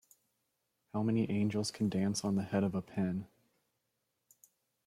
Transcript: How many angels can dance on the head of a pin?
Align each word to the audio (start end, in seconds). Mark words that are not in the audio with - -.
How 0.93 1.03
many 1.03 1.29
angels 1.29 1.69
can 1.69 1.87
dance 1.87 2.25
on 2.25 2.35
the 2.35 2.41
head 2.41 2.63
of 2.63 2.73
a 2.73 2.81
pin? 2.81 3.27